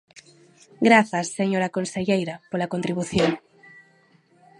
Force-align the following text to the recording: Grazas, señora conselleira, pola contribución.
Grazas, 0.87 1.27
señora 1.39 1.73
conselleira, 1.77 2.35
pola 2.51 2.71
contribución. 2.73 3.31